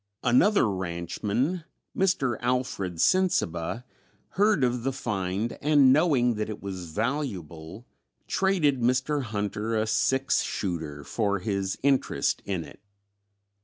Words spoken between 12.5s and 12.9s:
it.